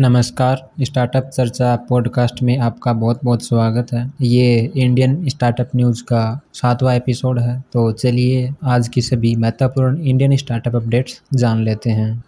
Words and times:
नमस्कार, 0.00 0.60
स्टार्टअप 0.80 1.28
चर्चा 1.28 1.74
पॉडकास्ट 1.88 2.42
में 2.42 2.56
आपका 2.58 2.92
बहुत 2.92 3.18
बहुत 3.24 3.42
स्वागत 3.44 3.92
है। 3.92 4.04
ये 4.22 4.70
इंडियन 4.76 5.28
स्टार्टअप 5.28 5.70
न्यूज़ 5.76 6.02
का 6.02 6.20
सातवां 6.54 6.94
एपिसोड 6.96 7.38
है 7.38 7.58
तो 7.72 7.90
चलिए 7.92 8.48
आज 8.66 8.88
की 8.88 9.00
सभी 9.00 9.34
महत्वपूर्ण 9.36 10.00
इंडियन 10.00 10.36
स्टार्टअप 10.36 10.76
अपडेट्स 10.76 11.20
जान 11.34 11.62
लेते 11.64 11.90
हैं। 11.90 12.18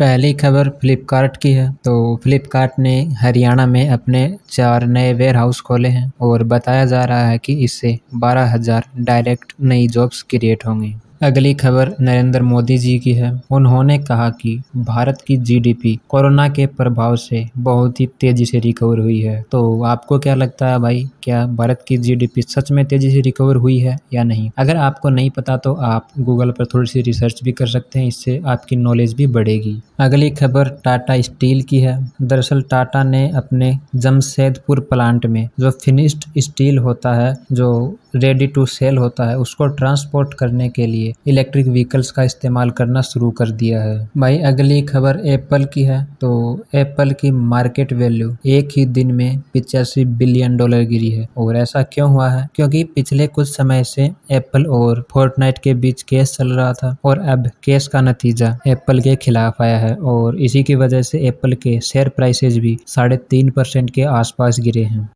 पहली 0.00 0.32
खबर 0.34 0.68
फ्लिपकार्ट 0.80 1.36
की 1.36 1.52
है 1.52 1.70
तो 1.84 1.94
फ्लिपकार्ट 2.24 2.78
ने 2.78 2.98
हरियाणा 3.20 3.66
में 3.66 3.88
अपने 3.88 4.26
चार 4.48 4.86
नए 4.88 5.12
वेयर 5.12 5.36
हाउस 5.36 5.60
खोले 5.60 5.88
हैं 5.90 6.10
और 6.20 6.44
बताया 6.46 6.84
जा 6.86 7.04
रहा 7.04 7.28
है 7.28 7.38
कि 7.38 7.54
इससे 7.64 7.98
बारह 8.16 8.52
हज़ार 8.52 8.88
डायरेक्ट 9.00 9.52
नई 9.62 9.86
जॉब्स 9.88 10.22
क्रिएट 10.30 10.66
होंगी। 10.66 10.94
अगली 11.22 11.52
खबर 11.54 11.90
नरेंद्र 12.00 12.42
मोदी 12.42 12.76
जी 12.78 12.98
की 12.98 13.12
है। 13.12 13.30
उन्होंने 13.50 13.98
कहा 13.98 14.28
कि 14.30 14.56
भारत 14.76 15.20
की 15.26 15.36
जीडीपी 15.36 15.94
कोरोना 16.08 16.48
के 16.48 16.66
प्रभाव 16.66 17.16
से 17.16 17.44
बहुत 17.58 18.00
ही 18.00 18.06
तेज़ी 18.20 18.44
से 18.44 18.58
रिकवर 18.58 18.98
हुई 18.98 19.20
है। 19.20 19.44
तो 19.52 19.82
आपको 19.82 20.18
क्या 20.18 20.34
लगता 20.34 20.68
है 20.68 20.78
भाई, 20.78 21.04
क्या 21.22 21.46
भारत 21.46 21.84
की 21.88 21.96
जीडीपी 21.98 22.42
सच 22.42 22.72
में 22.72 22.84
तेज़ी 22.84 23.10
से 23.10 23.20
रिकवर 23.20 23.56
हुई 23.56 23.78
है 23.78 23.96
या 24.14 24.24
नहीं? 24.24 24.50
अगर 24.58 24.76
आपको 24.76 25.08
नहीं 25.08 25.30
पता 25.30 25.56
तो 25.56 25.74
आप 25.74 26.08
गूगल 26.18 26.50
पर 26.50 26.66
थोड़ी 26.66 26.86
सी 26.86 27.02
रिसर्च 27.02 27.40
भी 27.44 27.52
कर 27.52 27.66
सकते 27.66 27.98
हैं, 27.98 28.06
इससे 28.06 28.40
आपकी 28.46 28.76
नॉलेज 28.76 29.14
भी 29.14 29.26
बढ़ेगी। 29.28 29.80
अगली 30.00 30.30
खबर 30.30 30.68
टाटा 30.84 31.20
स्टील 31.20 31.62
की 31.62 31.78
है। 31.78 31.96
दरअसल 32.22 32.62
टाटा 32.62 33.02
ने 33.04 33.28
अपने 33.30 33.78
जमशेदपुर 33.96 34.80
प्लांट 34.80 35.26
में 35.26 35.48
जो 35.60 35.70
फिनिश्ड 35.70 36.24
स्टील 36.38 36.78
होता 36.78 37.14
है, 37.14 37.34
जो 37.52 37.98
रेडी 38.16 38.46
टू 38.46 38.66
सेल 38.66 38.98
होता 38.98 39.24
है, 39.24 39.38
उसको 39.38 39.66
ट्रांसपोर्ट 39.66 40.34
करने 40.34 40.68
के 40.68 40.86
लिए 40.86 41.11
इलेक्ट्रिक 41.26 41.66
व्हीकल्स 41.66 42.10
का 42.10 42.22
इस्तेमाल 42.22 42.70
करना 42.70 43.00
शुरू 43.02 43.30
कर 43.30 43.50
दिया 43.52 43.82
है। 43.82 44.08
भाई, 44.16 44.38
अगली 44.40 44.80
खबर 44.82 45.20
एप्पल 45.24 45.64
की 45.64 45.82
है 45.82 46.02
तो 46.20 46.32
एप्पल 46.74 47.10
की 47.12 47.30
मार्केट 47.30 47.92
वैल्यू 47.92 48.36
एक 48.46 48.68
ही 48.76 48.84
दिन 48.86 49.12
में 49.12 49.40
पिचासी 49.52 50.04
बिलियन 50.04 50.56
डॉलर 50.56 50.82
गिरी 50.84 51.10
है। 51.10 51.26
और 51.36 51.56
ऐसा 51.56 51.82
क्यों 51.82 52.10
हुआ 52.10 52.28
है? 52.30 52.46
क्योंकि 52.54 52.84
पिछले 52.84 53.26
कुछ 53.26 53.48
समय 53.48 53.84
से 53.84 54.10
एप्पल 54.30 54.66
और 54.66 55.04
फोर्टनाइट 55.10 55.58
के 55.58 55.74
बीच 55.74 56.02
केस 56.02 56.36
चल 56.36 56.52
रहा 56.52 56.72
था 56.72 56.96
और 57.04 57.18
अब 57.18 57.48
केस 57.64 57.88
का 57.88 58.00
नतीजा 58.00 58.56
एप्पल 58.66 59.00
के 59.00 59.16
खिलाफ 59.16 59.62
आया 59.62 59.78
है 59.78 59.94
और 59.94 60.40
इसी 60.40 60.62
की 60.62 60.74
वजह 60.74 61.02
से 61.02 61.18
एप्पल 61.18 61.52
के 61.52 61.80
शेयर 61.80 62.08
प्राइसेज 62.08 62.58
भी 62.58 62.76
साढ़े 62.86 63.16
तीन 63.30 63.50
परसेंट 63.50 63.90
के 63.90 64.02
आसपास 64.02 64.60
गिरे 64.60 64.84
हैं। 64.84 65.08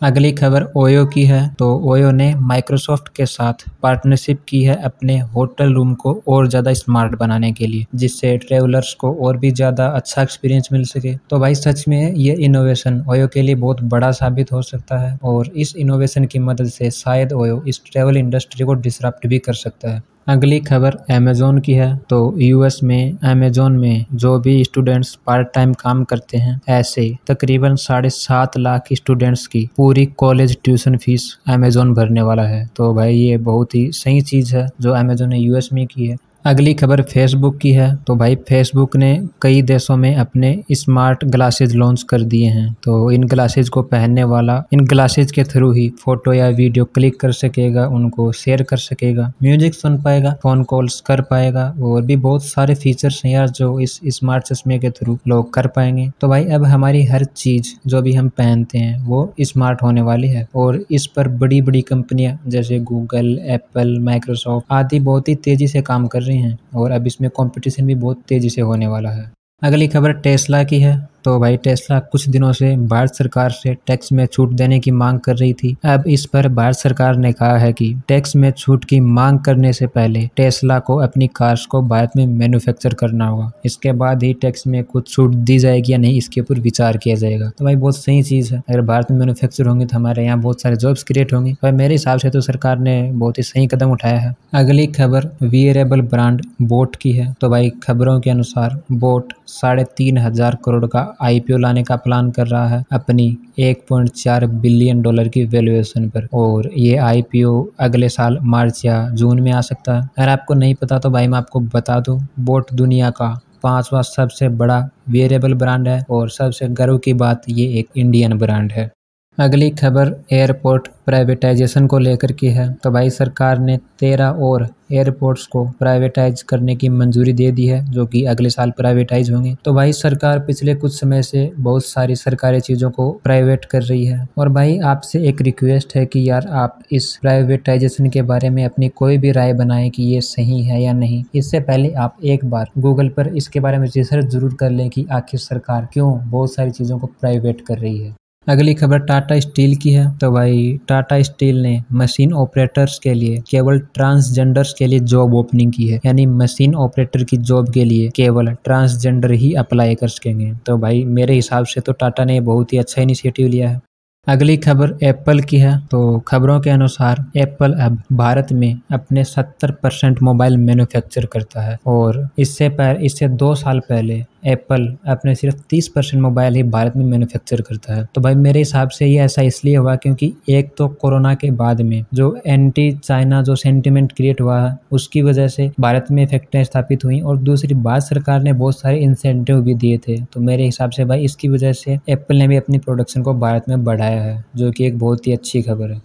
अगली 0.00 0.30
खबर 0.32 0.64
ओयो 0.76 1.04
की 1.06 1.24
है 1.24 1.38
तो 1.58 1.68
ओयो 1.84 2.10
ने 2.10 2.34
माइक्रोसॉफ्ट 2.40 3.08
के 3.16 3.24
साथ 3.26 3.64
पार्टनरशिप 3.82 4.42
की 4.48 4.62
है 4.62 4.74
अपने 4.84 5.18
होटल 5.30 5.72
रूम 5.74 5.94
को 5.94 6.12
और 6.28 6.46
ज़्यादा 6.48 6.72
स्मार्ट 6.72 7.14
बनाने 7.18 7.50
के 7.52 7.66
लिए, 7.66 7.86
जिससे 7.94 8.36
ट्रेवलर्स 8.38 8.92
को 8.94 9.12
और 9.16 9.36
भी 9.36 9.50
ज़्यादा 9.50 9.86
अच्छा 9.88 10.22
एक्सपीरियंस 10.22 10.68
मिल 10.72 10.84
सके। 10.84 11.14
तो 11.30 11.38
भाई, 11.38 11.54
सच 11.54 11.84
में 11.88 12.12
ये 12.14 12.34
इनोवेशन 12.34 13.02
ओयो 13.08 13.28
के 13.28 13.42
लिए 13.42 13.54
बहुत 13.56 13.82
बड़ा 13.84 14.10
साबित 14.12 14.52
हो 14.52 14.62
सकता 14.62 14.98
है, 14.98 15.18
और 15.24 15.50
इस 15.56 15.74
इनोवेशन 15.76 16.24
की 16.24 16.38
मदद 16.40 16.68
से 16.68 16.90
शायद 16.92 17.32
ओयो 17.32 17.62
इस 17.68 17.80
ट्रेवल 17.86 18.16
इंडस्ट्री 18.16 18.64
को 18.64 18.74
डिसरप्ट 18.76 19.26
भी 19.26 19.38
कर 19.40 19.54
सकता 19.56 19.90
है। 19.90 20.02
अगली 20.28 20.58
खबर 20.60 20.96
अमेज़ोन 21.10 21.58
की 21.58 21.72
है। 21.72 21.96
तो 22.10 22.16
यूएस 22.38 22.78
में 22.82 23.18
अमेज़ोन 23.24 23.76
में 23.78 24.04
जो 24.14 24.38
भी 24.38 24.64
स्टूडेंट्स 24.64 25.14
पार्ट 25.26 25.48
टाइम 25.54 25.72
काम 25.74 26.02
करते 26.04 26.38
हैं, 26.38 26.60
ऐसे 26.68 27.08
तकरीबन 27.26 27.76
साढ़े 27.76 28.10
सात 28.10 28.58
लाख 28.58 28.92
स्टूडेंट्स 28.92 29.46
की 29.46 29.68
पूरी 29.76 30.06
कॉलेज 30.18 30.56
ट्यूशन 30.64 30.96
फ़ीस 30.96 31.32
अमेज़ोन 31.48 31.94
भरने 31.94 32.22
वाला 32.22 32.42
है। 32.42 32.64
तो 32.76 32.92
भाई 32.94 33.14
ये 33.14 33.36
बहुत 33.38 33.74
ही 33.74 33.90
सही 33.92 34.20
चीज़ 34.22 34.56
है 34.56 34.68
जो 34.80 34.92
अमेज़ोन 34.94 35.28
ने 35.28 35.38
यूएस 35.38 35.68
में 35.72 35.86
की 35.86 36.06
है। 36.06 36.16
अगली 36.44 36.72
खबर 36.74 37.00
फेसबुक 37.02 37.56
की 37.58 37.70
है। 37.72 37.94
तो 38.06 38.14
भाई 38.16 38.34
फेसबुक 38.48 38.94
ने 38.96 39.08
कई 39.42 39.62
देशों 39.62 39.96
में 39.96 40.14
अपने 40.16 40.50
स्मार्ट 40.72 41.24
ग्लासेज 41.24 41.74
लॉन्च 41.76 42.02
कर 42.02 42.22
दिए 42.24 42.48
हैं। 42.48 42.72
तो 42.84 43.10
इन 43.10 43.24
ग्लासेज 43.24 43.68
को 43.68 43.82
पहनने 43.82 44.24
वाला, 44.24 44.62
इन 44.72 44.84
ग्लासेज 44.86 45.32
के 45.32 45.44
थ्रू 45.44 45.70
ही 45.72 45.88
फ़ोटो 46.04 46.32
या 46.32 46.48
वीडियो 46.48 46.84
क्लिक 46.84 47.18
कर 47.20 47.32
सकेगा, 47.32 47.86
उनको 47.86 48.30
शेयर 48.32 48.62
कर 48.62 48.76
सकेगा 48.76 49.32
म्यूज़िक 49.42 49.74
सुन 49.74 50.00
पाएगा 50.02 50.34
फ़ोन 50.42 50.62
कॉल्स 50.64 51.00
कर 51.00 51.20
पाएगा, 51.20 51.66
और 51.82 52.02
भी 52.02 52.16
बहुत 52.18 52.44
सारे 52.44 52.74
फीचर्स 52.74 53.20
हैं 53.24 53.32
यार 53.32 53.48
जो 53.50 53.78
इस 53.80 53.98
स्मार्ट 54.08 54.44
चश्मे 54.44 54.78
के 54.78 54.90
थ्रू 54.90 55.18
लोग 55.28 55.52
कर 55.54 55.66
पाएँगे। 55.66 56.08
तो 56.20 56.28
भाई, 56.28 56.44
अब 56.44 56.64
हमारी 56.64 57.04
हर 57.04 57.24
चीज़ 57.26 57.72
जो 57.86 58.02
भी 58.02 58.12
हम 58.12 58.28
पहनते 58.28 58.78
हैं, 58.78 58.98
वो 59.02 59.32
स्मार्ट 59.42 59.82
होने 59.82 60.02
वाली 60.02 60.28
है। 60.28 60.46
और 60.54 60.80
इस 60.90 61.06
पर 61.06 61.28
बड़ी 61.38 61.60
बड़ी 61.62 61.82
कंपनियाँ 61.82 62.38
जैसे 62.48 62.78
गूगल 62.84 63.38
एप्पल 63.46 63.98
माइक्रोसॉफ्ट 64.00 64.72
आदि 64.72 65.00
बहुत 65.02 65.28
ही 65.28 65.34
तेज़ी 65.34 65.68
से 65.68 65.82
काम 65.82 66.06
कर 66.06 66.22
रही 66.28 66.38
हैं 66.38 66.58
और 66.74 66.90
अब 66.90 67.06
इसमें 67.06 67.30
कॉम्पिटिशन 67.30 67.86
भी 67.86 67.94
बहुत 67.94 68.22
तेज़ी 68.28 68.50
से 68.50 68.60
होने 68.60 68.86
वाला 68.86 69.10
है। 69.10 69.30
अगली 69.62 69.88
खबर 69.88 70.12
टेस्ला 70.12 70.64
की 70.64 70.80
है। 70.80 71.08
तो 71.28 71.38
भाई 71.38 71.56
टेस्ला 71.56 71.98
कुछ 72.02 72.28
दिनों 72.28 72.52
से 72.52 72.66
भारत 72.88 73.14
सरकार 73.14 73.50
से 73.50 73.72
टैक्स 73.86 74.12
में 74.12 74.24
छूट 74.26 74.52
देने 74.52 74.78
की 74.80 74.90
मांग 74.90 75.18
कर 75.20 75.36
रही 75.36 75.52
थी। 75.52 75.74
अब 75.86 76.04
इस 76.08 76.24
पर 76.26 76.46
भारत 76.50 76.76
सरकार 76.76 77.16
ने 77.16 77.32
कहा 77.32 77.56
है 77.58 77.72
कि 77.72 77.92
टैक्स 78.08 78.34
में 78.36 78.50
छूट 78.52 78.84
की 78.84 79.00
मांग 79.00 79.38
करने 79.38 79.72
से 79.72 79.86
पहले 79.88 80.20
टेस्ला 80.36 80.78
को 80.78 80.96
अपनी 80.98 81.26
कार्स 81.36 81.64
को 81.66 81.80
भारत 81.82 82.12
में 82.16 82.24
मैन्युफैक्चर 82.28 82.94
करना 82.94 83.26
होगा। 83.26 83.50
इसके 83.64 83.92
बाद 83.94 84.22
ही 84.22 84.32
टैक्स 84.34 84.66
में 84.66 84.82
कुछ 84.84 85.10
छूट 85.10 85.34
दी 85.34 85.58
जाएगी 85.58 85.92
या 85.92 85.98
नहीं, 85.98 86.16
इसके 86.18 86.40
ऊपर 86.40 86.60
विचार 86.60 86.96
किया 86.96 87.16
जाएगा। 87.16 87.48
तो 87.48 87.64
भाई 87.64 87.76
बहुत 87.76 87.96
सही 87.96 88.22
चीज़ 88.22 88.54
है। 88.54 88.62
अगर 88.68 88.80
भारत 88.82 89.10
में 89.10 89.18
मैन्युफैक्चर 89.18 89.66
होंगे 89.66 89.86
तो 89.86 89.96
हमारे 89.96 90.24
यहाँ 90.24 90.38
बहुत 90.40 90.62
सारे 90.62 90.76
जॉब्स 90.76 91.02
क्रिएट 91.02 91.32
होंगे। 91.32 91.52
भाई 91.62 91.72
मेरे 91.72 91.94
हिसाब 91.94 92.18
से 92.18 92.30
तो 92.30 92.40
सरकार 92.40 92.78
ने 92.78 93.00
बहुत 93.14 93.38
ही 93.38 93.42
सही 93.42 93.66
कदम 93.66 93.90
उठाया 93.90 94.18
है। 94.20 94.34
अगली 94.54 94.86
खबर 94.88 95.30
वियरेबल 95.42 96.00
ब्रांड 96.06 96.42
बोट 96.64 96.96
की 96.96 97.12
है। 97.12 97.32
तो 97.40 97.50
भाई 97.50 97.70
खबरों 97.82 98.18
के 98.20 98.30
अनुसार 98.30 98.80
बोट 98.94 99.32
साढ़े 99.50 99.84
तीन 99.96 100.18
हज़ार 100.18 100.58
करोड़ 100.64 100.86
का 100.86 101.00
आईपीओ 101.20 101.56
लाने 101.58 101.82
का 101.82 101.96
प्लान 101.96 102.30
कर 102.30 102.46
रहा 102.46 102.66
है 102.68 102.82
अपनी 102.92 103.36
1.4 103.58 104.46
बिलियन 104.46 105.02
डॉलर 105.02 105.28
की 105.28 105.44
वैल्यूएशन 105.46 106.08
पर। 106.08 106.28
और 106.34 106.70
ये 106.76 106.96
आईपीओ 106.98 107.64
अगले 107.80 108.08
साल 108.08 108.38
मार्च 108.44 108.84
या 108.84 109.08
जून 109.10 109.40
में 109.40 109.52
आ 109.52 109.60
सकता 109.62 109.94
है। 109.94 110.08
अगर 110.18 110.28
आपको 110.28 110.54
नहीं 110.54 110.74
पता 110.74 110.98
तो 110.98 111.10
भाई 111.10 111.28
मैं 111.28 111.38
आपको 111.38 111.60
बता 111.60 112.00
दूँ, 112.00 112.20
बोट 112.40 112.72
दुनिया 112.72 113.10
का 113.10 113.28
पांचवा 113.62 114.02
सबसे 114.02 114.48
बड़ा 114.50 114.78
वेरिएबल 115.08 115.54
ब्रांड 115.54 115.88
है 115.88 116.02
और 116.10 116.28
सबसे 116.30 116.68
गर्व 116.70 116.98
की 116.98 117.12
बात 117.14 117.42
ये 117.48 117.66
एक 117.78 117.88
इंडियन 117.96 118.38
ब्रांड 118.38 118.72
है। 118.72 118.90
अगली 119.38 119.68
खबर 119.70 120.08
एयरपोर्ट 120.32 120.86
प्राइवेटाइजेशन 121.06 121.86
को 121.86 121.98
लेकर 121.98 122.32
की 122.32 122.46
है। 122.46 122.72
तो 122.74 122.90
भाई 122.90 123.10
सरकार 123.10 123.58
ने 123.58 123.76
तेरह 124.00 124.38
और 124.42 124.66
एयरपोर्ट्स 124.92 125.46
को 125.46 125.64
प्राइवेटाइज 125.78 126.42
करने 126.42 126.74
की 126.76 126.88
मंजूरी 126.88 127.32
दे 127.32 127.50
दी 127.52 127.66
है, 127.66 127.84
जो 127.84 128.06
कि 128.06 128.24
अगले 128.24 128.50
साल 128.50 128.70
प्राइवेटाइज 128.70 129.30
होंगे। 129.30 129.54
तो 129.64 129.74
भाई 129.74 129.92
सरकार 129.92 130.38
पिछले 130.40 130.74
कुछ 130.74 130.98
समय 131.00 131.22
से 131.22 131.50
बहुत 131.58 131.84
सारी 131.84 132.16
सरकारी 132.16 132.60
चीज़ों 132.60 132.90
को 132.90 133.10
प्राइवेट 133.24 133.64
कर 133.64 133.82
रही 133.82 134.04
है। 134.06 134.26
और 134.38 134.48
भाई 134.48 134.78
आपसे 134.86 135.22
एक 135.28 135.42
रिक्वेस्ट 135.42 135.96
है 135.96 136.06
कि 136.06 136.28
यार 136.28 136.48
आप 136.56 136.78
इस 136.92 137.16
प्राइवेटाइजेशन 137.22 138.10
के 138.10 138.22
बारे 138.24 138.50
में 138.50 138.64
अपनी 138.64 138.88
कोई 138.96 139.18
भी 139.18 139.32
राय 139.32 139.52
बनाएँ 139.54 139.90
कि 139.90 140.02
ये 140.04 140.20
सही 140.24 140.62
है 140.62 140.82
या 140.82 140.92
नहीं। 140.94 141.24
इससे 141.34 141.60
पहले 141.62 141.92
आप 141.94 142.16
एक 142.24 142.44
बार 142.46 142.70
गूगल 142.78 143.08
पर 143.08 143.36
इसके 143.36 143.60
बारे 143.60 143.78
में 143.78 143.88
रिसर्च 143.88 144.26
ज़रूर 144.26 144.54
कर 144.54 144.70
लें 144.70 144.88
कि 144.90 145.06
आखिर 145.12 145.40
सरकार 145.40 145.88
क्यों 145.92 146.16
बहुत 146.20 146.54
सारी 146.54 146.70
चीज़ों 146.70 146.98
को 146.98 147.06
प्राइवेट 147.20 147.60
कर 147.60 147.78
रही 147.78 147.98
है। 147.98 148.14
अगली 148.46 148.74
खबर 148.74 148.98
टाटा 148.98 149.40
स्टील 149.40 149.76
की 149.76 149.90
है। 149.90 150.18
तो 150.18 150.30
भाई, 150.30 150.80
टाटा 150.88 151.22
स्टील 151.22 151.62
ने 151.62 151.82
मशीन 151.92 152.32
ऑपरेटर्स 152.32 152.98
के 152.98 153.14
लिए, 153.14 153.42
केवल 153.50 153.78
ट्रांसजेंडर्स 153.78 154.72
के 154.72 154.86
लिए 154.86 154.98
जॉब 154.98 155.34
ओपनिंग 155.34 155.72
की 155.72 155.88
है। 155.88 156.00
यानी 156.06 156.26
मशीन 156.26 156.74
ऑपरेटर 156.74 157.24
की 157.24 157.36
जॉब 157.36 157.72
के 157.72 157.84
लिए 157.84 158.08
केवल 158.08 158.46
ट्रांसजेंडर 158.64 159.32
ही 159.32 159.54
अप्लाई 159.54 159.94
कर 159.94 160.08
सकेंगे। 160.08 160.52
तो 160.66 160.76
भाई, 160.78 161.04
मेरे 161.04 161.34
हिसाब 161.34 161.66
से 161.66 161.80
तो 161.80 161.92
टाटा 161.92 162.24
ने 162.24 162.40
बहुत 162.40 162.72
ही 162.72 162.78
अच्छा 162.78 163.02
इनिशिएटिव 163.02 163.48
लिया 163.48 163.70
है। 163.70 163.80
अगली 164.28 164.56
खबर 164.56 164.98
एप्पल 165.02 165.40
की 165.40 165.58
है। 165.58 165.86
तो 165.90 166.18
खबरों 166.18 166.60
के 166.60 166.70
अनुसार 166.70 167.24
एप्पल 167.36 167.72
अब 167.72 168.02
भारत 168.12 168.52
में 168.52 168.80
अपने 168.90 169.24
70 169.24 169.70
परसेंट 169.70 170.22
मोबाइल 170.22 170.56
मैन्युफैक्चर 170.56 171.26
करता 171.26 171.60
है। 171.60 171.78
और 171.86 172.28
इससे 172.38 172.68
पर 172.68 172.98
इससे 173.02 173.28
दो 173.28 173.54
साल 173.54 173.80
पहले 173.80 174.24
एप्पल 174.42 174.86
अपने 175.08 175.34
सिर्फ़ 175.34 175.56
30 175.70 175.88
परसेंट 175.88 176.22
मोबाइल 176.22 176.54
ही 176.54 176.62
भारत 176.64 176.96
में 176.96 177.04
मैन्युफैक्चर 177.04 177.60
करता 177.60 177.94
है। 177.94 178.06
तो 178.14 178.20
भाई 178.20 178.34
मेरे 178.36 178.58
हिसाब 178.58 178.88
से 178.88 179.06
ये 179.06 179.18
ऐसा 179.20 179.42
इसलिए 179.42 179.76
हुआ 179.76 179.94
क्योंकि 179.96 180.32
एक 180.48 180.70
तो 180.78 180.88
कोरोना 181.00 181.34
के 181.34 181.50
बाद 181.52 181.80
में 181.80 182.04
जो 182.14 182.36
एंटी 182.46 182.90
चाइना 182.94 183.42
जो 183.42 183.54
सेंटिमेंट 183.56 184.12
क्रिएट 184.12 184.40
हुआ 184.40 184.60
है 184.60 184.76
उसकी 184.92 185.22
वजह 185.22 185.48
से 185.48 185.70
भारत 185.80 186.06
में 186.10 186.26
फैक्ट्रियाँ 186.26 186.64
स्थापित 186.64 187.04
हुई 187.04 187.20
और 187.20 187.38
दूसरी 187.38 187.74
बात 187.76 188.02
सरकार 188.02 188.42
ने 188.42 188.52
बहुत 188.54 188.80
सारे 188.80 188.98
इंसेंटिव 188.98 189.60
भी 189.60 189.74
दिए 189.74 189.98
थे। 189.98 190.20
तो 190.24 190.40
मेरे 190.40 190.64
हिसाब 190.64 190.90
से 190.90 191.04
भाई 191.04 191.24
इसकी 191.24 191.48
वजह 191.48 191.72
से 191.74 191.98
एप्पल 192.08 192.36
ने 192.36 192.48
भी 192.48 192.56
अपनी 192.56 192.78
प्रोडक्शन 192.78 193.22
को 193.22 193.34
भारत 193.36 193.68
में 193.68 193.84
बढ़ाया 193.84 194.22
है, 194.22 194.44
जो 194.56 194.70
कि 194.70 194.86
एक 194.86 194.98
बहुत 194.98 195.26
ही 195.26 195.32
अच्छी 195.32 195.62
खबर 195.62 195.90
है। 195.90 196.00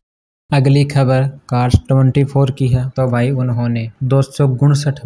अगली 0.53 0.83
खबर 0.85 1.21
कार्स 1.49 1.75
24 1.91 2.51
की 2.51 2.67
है। 2.67 2.83
तो 2.89 3.05
भाई, 3.07 3.29
उन्होंने 3.31 3.89
दो 4.03 4.21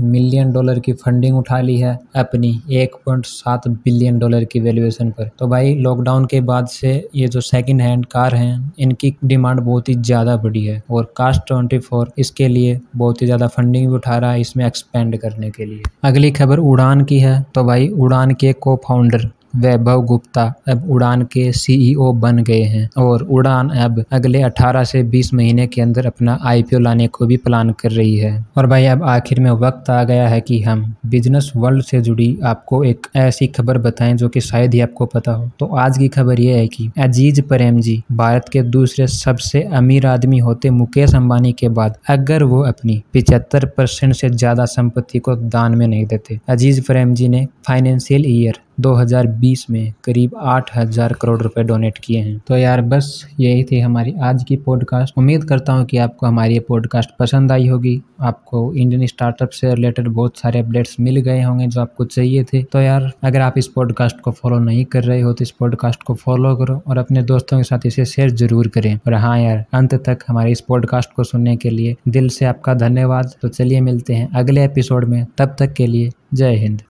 मिलियन 0.01 0.51
डॉलर 0.51 0.79
की 0.79 0.93
फंडिंग 0.93 1.37
उठा 1.37 1.59
ली 1.61 1.77
है 1.77 1.97
अपनी 2.15 2.49
1.7 2.73 3.67
बिलियन 3.67 4.17
डॉलर 4.19 4.43
की 4.43 4.59
वैल्यूएशन 4.59 5.11
पर। 5.11 5.29
तो 5.39 5.47
भाई 5.47 5.73
लॉकडाउन 5.75 6.25
के 6.25 6.41
बाद 6.41 6.67
से 6.67 6.91
ये 7.15 7.27
जो 7.27 7.41
सेकंड 7.41 7.81
हैंड 7.81 8.05
कार 8.05 8.35
हैं, 8.35 8.73
इनकी 8.79 9.13
डिमांड 9.25 9.59
बहुत 9.59 9.89
ही 9.89 9.95
ज़्यादा 9.95 10.35
बढ़ी 10.37 10.65
है 10.65 10.81
और 10.91 11.13
कार्स 11.17 11.39
24 11.51 12.11
इसके 12.17 12.47
लिए 12.47 12.79
बहुत 12.95 13.21
ही 13.21 13.27
ज़्यादा 13.27 13.47
फंडिंग 13.47 13.87
भी 13.87 13.95
उठा 13.95 14.17
रहा 14.17 14.31
है 14.31 14.41
इसमें 14.41 14.65
एक्सपेंड 14.65 15.17
करने 15.17 15.49
के 15.49 15.65
लिए। 15.65 15.83
अगली 16.03 16.31
खबर, 16.31 16.59
उड़ान 16.59 17.03
की 17.03 17.19
है। 17.19 17.41
तो 17.55 17.63
भाई, 17.63 17.87
उड़ान 17.87 18.33
के 18.33 18.53
को 18.53 18.75
फाउंडर 18.87 19.29
वैभव 19.57 20.01
गुप्ता 20.05 20.43
अब 20.69 20.89
उड़ान 20.91 21.21
के 21.23 21.51
सीईओ 21.53 22.11
बन 22.15 22.43
गए 22.43 22.61
हैं 22.63 22.89
और 22.97 23.23
उड़ान 23.23 23.69
अब 23.79 24.03
अगले 24.11 24.41
18 24.43 24.83
से 24.83 25.03
20 25.05 25.33
महीने 25.33 25.67
के 25.67 25.81
अंदर 25.81 26.05
अपना 26.05 26.37
आईपीओ 26.45 26.79
लाने 26.79 27.07
को 27.07 27.25
भी 27.25 27.37
प्लान 27.37 27.71
कर 27.71 27.91
रही 27.91 28.15
है। 28.17 28.45
और 28.57 28.67
भाई, 28.67 28.85
अब 28.85 29.03
आखिर 29.05 29.39
में 29.39 29.49
वक्त 29.51 29.89
आ 29.89 30.03
गया 30.03 30.27
है 30.27 30.39
कि 30.41 30.61
हम 30.61 30.83
बिज़नेस 31.05 31.51
वर्ल्ड 31.55 31.83
से 31.83 32.01
जुड़ी 32.01 32.37
आपको 32.45 32.83
एक 32.83 33.07
ऐसी 33.15 33.47
खबर 33.47 33.77
बताएँ 33.77 34.13
जो 34.13 34.29
कि 34.29 34.41
शायद 34.41 34.73
ही 34.73 34.79
आपको 34.79 35.05
पता 35.05 35.31
हो। 35.31 35.49
तो 35.59 35.65
आज 35.77 35.97
की 35.97 36.07
खबर 36.07 36.39
यह 36.39 36.57
है 36.57 36.67
कि 36.67 36.89
अज़ीज़ 36.99 37.41
प्रेम 37.41 37.79
जी 37.79 38.01
भारत 38.11 38.49
के 38.53 38.61
दूसरे 38.69 39.07
सबसे 39.07 39.61
अमीर 39.73 40.05
आदमी 40.07 40.37
होते 40.39 40.69
मुकेश 40.69 41.15
अंबानी 41.15 41.53
के 41.53 41.69
बाद 41.71 41.97
अगर 42.09 42.43
वो 42.43 42.61
अपनी 42.63 43.01
पिछहत्तर 43.13 43.65
परसेंट 43.77 44.13
से 44.13 44.29
ज़्यादा 44.29 44.65
संपत्ति 44.67 45.19
को 45.19 45.35
दान 45.35 45.75
में 45.75 45.87
नहीं 45.87 46.05
देते। 46.05 46.39
अज़ीज़ 46.49 46.81
प्रेम 46.87 47.13
जी 47.13 47.27
ने 47.27 47.45
फाइनेंशियल 47.67 48.25
ईयर 48.27 48.59
2020 48.79 49.69
में 49.69 49.93
करीब 50.03 50.31
8000 50.37 51.13
करोड़ 51.13 51.41
रुपए 51.41 51.63
डोनेट 51.63 51.97
किए 51.97 52.19
हैं। 52.19 52.41
तो 52.47 52.57
यार 52.57 52.81
बस 52.81 53.27
यही 53.39 53.63
थी 53.63 53.79
हमारी 53.79 54.13
आज 54.21 54.43
की 54.43 54.55
पॉडकास्ट। 54.55 55.13
उम्मीद 55.17 55.43
करता 55.43 55.73
हूँ 55.73 55.85
कि 55.85 55.97
आपको 55.97 56.25
हमारी 56.25 56.53
ये 56.53 56.59
पॉडकास्ट 56.59 57.09
पसंद 57.19 57.51
आई 57.51 57.67
होगी। 57.67 58.01
आपको 58.21 58.73
इंडियन 58.73 59.05
स्टार्टअप 59.05 59.49
से 59.49 59.75
रिलेटेड 59.75 60.07
बहुत 60.07 60.37
सारे 60.37 60.59
अपडेट्स 60.59 60.95
मिल 60.99 61.15
गए 61.15 61.41
होंगे 61.41 61.67
जो 61.67 61.81
आपको 61.81 62.05
चाहिए 62.05 62.43
थे। 62.43 62.63
तो 62.63 62.81
यार, 62.81 63.11
अगर 63.23 63.41
आप 63.41 63.57
इस 63.57 63.67
पॉडकास्ट 63.67 64.19
को 64.19 64.31
फॉलो 64.31 64.59
नहीं 64.59 64.85
कर 64.85 65.03
रहे 65.03 65.21
हो 65.21 65.33
तो 65.33 65.43
इस 65.43 65.51
पॉडकास्ट 65.51 66.03
को 66.03 66.13
फॉलो 66.13 66.55
करो 66.55 66.81
और 66.87 66.97
अपने 66.97 67.23
दोस्तों 67.23 67.57
के 67.57 67.63
साथ 67.63 67.85
इसे 67.85 68.05
शेयर 68.05 68.29
ज़रूर 68.29 68.67
करें। 68.67 68.95
और 68.95 69.13
हाँ 69.13 69.39
यार, 69.39 69.65
अंत 69.73 69.95
तक 69.95 70.19
हमारे 70.27 70.51
इस 70.51 70.61
पॉडकास्ट 70.61 71.09
को 71.15 71.23
सुनने 71.23 71.55
के 71.55 71.69
लिए 71.69 71.95
दिल 72.07 72.29
से 72.29 72.45
आपका 72.45 72.73
धन्यवाद। 72.73 73.33
तो 73.41 73.47
चलिए 73.47 73.81
मिलते 73.81 74.13
हैं 74.13 74.29
अगले 74.35 74.65
एपिसोड 74.65 75.05
में। 75.05 75.25
तब 75.37 75.55
तक 75.59 75.73
के 75.73 75.87
लिए 75.87 76.11
जय 76.33 76.55
हिंद। 76.55 76.81